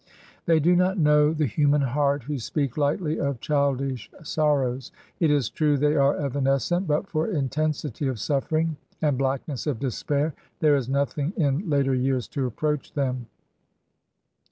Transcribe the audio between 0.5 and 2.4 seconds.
do not know the human heart who